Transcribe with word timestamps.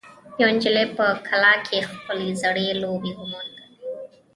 یوه 0.39 0.51
نجلۍ 0.55 0.85
په 0.97 1.05
کلا 1.27 1.53
کې 1.67 1.79
خپلې 1.91 2.27
زړې 2.41 2.67
لوبې 2.83 3.11
وموندې. 3.15 3.65